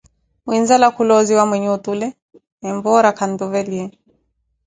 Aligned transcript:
Muinzala 0.45 0.87
khuloziwa 0.95 1.43
mwinhe 1.49 1.69
otule, 1.77 2.07
empora 2.69 3.09
khantuveliye 3.17 3.85